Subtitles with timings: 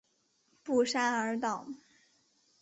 [0.63, 1.67] 布沙尔岛。